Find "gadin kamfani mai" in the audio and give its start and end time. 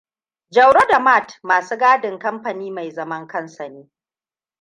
1.77-2.91